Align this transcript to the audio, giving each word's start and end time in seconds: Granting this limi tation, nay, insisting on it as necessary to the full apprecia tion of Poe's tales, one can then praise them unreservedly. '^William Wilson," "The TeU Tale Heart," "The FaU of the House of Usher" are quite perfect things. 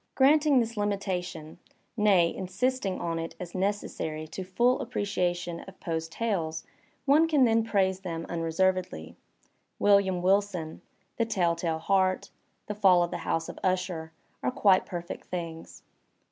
Granting 0.15 0.59
this 0.59 0.73
limi 0.77 0.97
tation, 0.97 1.57
nay, 1.95 2.33
insisting 2.33 2.99
on 2.99 3.19
it 3.19 3.35
as 3.39 3.53
necessary 3.53 4.25
to 4.29 4.41
the 4.43 4.49
full 4.49 4.79
apprecia 4.83 5.35
tion 5.35 5.59
of 5.67 5.79
Poe's 5.79 6.07
tales, 6.09 6.63
one 7.05 7.27
can 7.27 7.45
then 7.45 7.63
praise 7.63 7.99
them 7.99 8.25
unreservedly. 8.27 9.15
'^William 9.79 10.23
Wilson," 10.23 10.81
"The 11.17 11.25
TeU 11.27 11.53
Tale 11.55 11.77
Heart," 11.77 12.31
"The 12.65 12.73
FaU 12.73 13.03
of 13.03 13.11
the 13.11 13.19
House 13.29 13.47
of 13.47 13.59
Usher" 13.63 14.11
are 14.41 14.49
quite 14.49 14.87
perfect 14.87 15.25
things. 15.27 15.83